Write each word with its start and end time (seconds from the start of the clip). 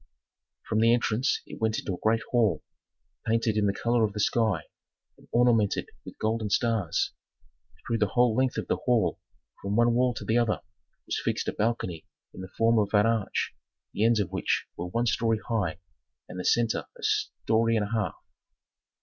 From 0.67 0.79
the 0.79 0.95
entrance 0.95 1.43
it 1.45 1.61
went 1.61 1.77
into 1.77 1.93
a 1.93 1.99
great 2.01 2.23
hall, 2.31 2.63
painted 3.23 3.55
in 3.55 3.67
the 3.67 3.71
color 3.71 4.03
of 4.03 4.13
the 4.13 4.19
sky, 4.19 4.61
and 5.15 5.27
ornamented 5.31 5.89
with 6.03 6.17
golden 6.17 6.49
stars. 6.49 7.11
Through 7.85 7.99
the 7.99 8.07
whole 8.07 8.33
length 8.35 8.57
of 8.57 8.65
the 8.67 8.77
hall, 8.77 9.19
from 9.61 9.75
one 9.75 9.93
wall 9.93 10.15
to 10.15 10.25
the 10.25 10.39
other, 10.39 10.61
was 11.05 11.21
fixed 11.23 11.47
a 11.49 11.53
balcony 11.53 12.07
in 12.33 12.41
the 12.41 12.49
form 12.57 12.79
of 12.79 12.95
an 12.95 13.05
arch 13.05 13.53
the 13.93 14.03
ends 14.03 14.19
of 14.19 14.31
which 14.31 14.65
were 14.75 14.87
one 14.87 15.05
story 15.05 15.37
high 15.49 15.77
and 16.27 16.39
the 16.39 16.45
centre 16.45 16.85
a 16.97 17.03
story 17.03 17.75
and 17.77 17.85
a 17.87 17.91
half. 17.91 18.15